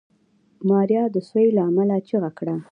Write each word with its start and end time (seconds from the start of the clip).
ماريا 0.69 1.03
د 1.11 1.17
سوي 1.29 1.47
له 1.57 1.61
امله 1.69 1.95
چيغه 2.07 2.31
کړه. 2.37 2.55